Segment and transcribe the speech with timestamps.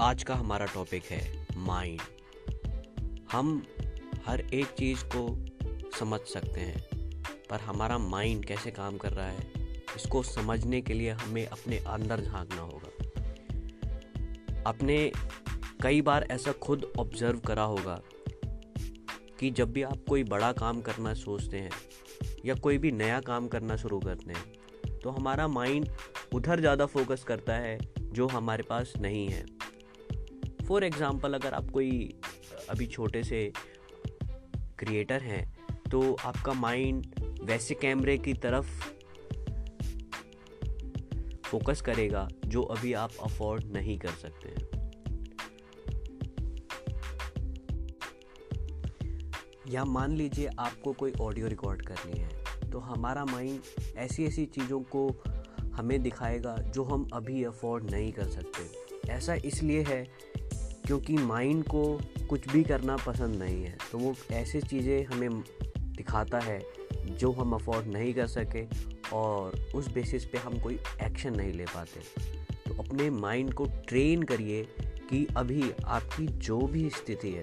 [0.00, 2.00] आज का हमारा टॉपिक है माइंड
[3.32, 3.62] हम
[4.26, 5.26] हर एक चीज़ को
[5.98, 6.80] समझ सकते हैं,
[7.50, 9.46] पर हमारा माइंड कैसे काम कर रहा है,
[9.96, 12.90] इसको समझने के लिए हमें अपने अंदर झांकना होगा।
[14.66, 15.12] अपने
[15.82, 18.00] कई बार ऐसा खुद ऑब्ज़र्व करा होगा
[19.40, 21.70] कि जब भी आप कोई बड़ा काम करना सोचते हैं
[22.44, 25.88] या कोई भी नया काम करना शुरू करते हैं तो हमारा माइंड
[26.34, 29.44] उधर ज़्यादा फोकस करता है जो हमारे पास नहीं है।
[30.70, 31.90] फॉर एग्ज़ाम्पल अगर आप कोई,
[32.70, 33.40] अभी छोटे से
[34.78, 35.42] क्रिएटर हैं
[35.90, 37.06] तो आपका माइंड
[37.42, 38.68] वैसे कैमरे की तरफ़
[41.42, 44.68] फोकस करेगा, जो अभी आप अफोर्ड नहीं कर सकते हैं।
[49.68, 54.80] या मान लीजिए आपको कोई ऑडियो रिकॉर्ड करनी है तो हमारा माइंड ऐसी ऐसी चीज़ों
[54.94, 55.08] को
[55.74, 60.04] हमें दिखाएगा, जो हम अभी अफोर्ड नहीं कर सकते। ऐसा इसलिए है
[60.86, 62.00] क्योंकि माइंड को
[62.30, 65.30] कुछ भी करना पसंद नहीं है। तो वो ऐसी चीज़ें हमें
[65.96, 66.60] दिखाता है
[67.06, 68.64] जो हम अफोर्ड नहीं कर सके
[69.16, 72.00] और उस बेसिस पे हम कोई एक्शन नहीं ले पाते।
[72.66, 74.62] तो अपने माइंड को ट्रेन करिए
[75.10, 77.42] कि अभी आपकी जो भी स्थिति है,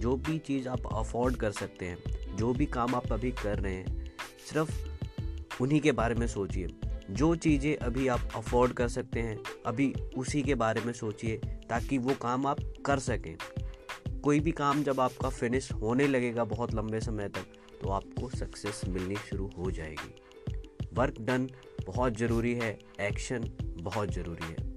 [0.00, 1.98] जो भी चीज़ आप अफोर्ड कर सकते हैं,
[2.36, 4.12] जो भी काम आप अभी कर रहे हैं,
[4.52, 6.66] सिर्फ़ उन्हीं के बारे में सोचिए।
[7.10, 11.36] जो चीज़ें अभी आप अफोर्ड कर सकते हैं, अभी उसी के बारे में सोचिए
[11.68, 13.36] ताकि वो काम आप कर सकें।
[14.24, 18.80] कोई भी काम जब आपका फिनिश होने लगेगा बहुत लंबे समय तक तो आपको सक्सेस
[18.88, 20.14] मिलनी शुरू हो जाएगी।
[20.94, 21.48] वर्क डन
[21.86, 23.50] बहुत ज़रूरी है एक्शन
[23.80, 24.69] बहुत ज़रूरी है।